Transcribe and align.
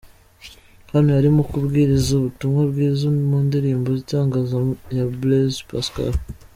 Hano 0.93 1.09
yarimo 1.17 1.41
kubwiriza 1.51 2.09
ubutumwa 2.15 2.61
bwiza 2.71 3.05
mu 3.29 3.37
ndirimbo 3.47 3.85
'Igitangaza' 3.91 4.59
ya 4.97 5.05
Blaise 5.19 5.61
Pascal. 5.69 6.13